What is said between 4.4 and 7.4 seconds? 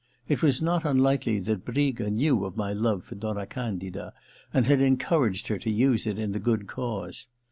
and had encouraged her to use it in the good cause.